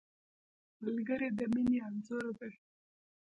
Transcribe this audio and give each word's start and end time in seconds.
ملګری 0.83 1.29
د 1.37 1.39
مینې 1.53 1.77
انځور 1.87 2.25
دی 2.39 2.51